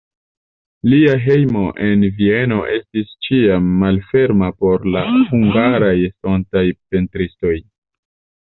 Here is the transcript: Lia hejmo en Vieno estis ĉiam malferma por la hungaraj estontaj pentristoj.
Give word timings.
Lia 0.93 1.11
hejmo 1.25 1.61
en 1.87 2.05
Vieno 2.21 2.57
estis 2.77 3.13
ĉiam 3.27 3.69
malferma 3.83 4.51
por 4.65 4.89
la 4.97 5.05
hungaraj 5.19 5.95
estontaj 6.09 6.65
pentristoj. 6.75 7.57